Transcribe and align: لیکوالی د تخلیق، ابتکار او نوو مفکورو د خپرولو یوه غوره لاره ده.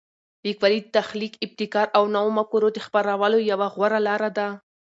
لیکوالی 0.45 0.79
د 0.83 0.87
تخلیق، 0.97 1.33
ابتکار 1.45 1.87
او 1.97 2.03
نوو 2.15 2.29
مفکورو 2.37 2.67
د 2.73 2.77
خپرولو 2.85 3.37
یوه 3.51 3.67
غوره 3.73 3.99
لاره 4.07 4.29
ده. 4.37 4.47